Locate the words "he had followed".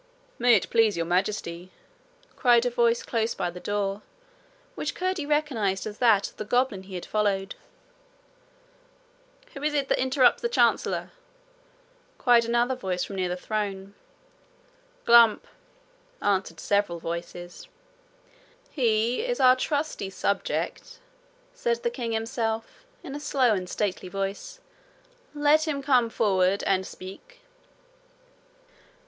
6.81-7.53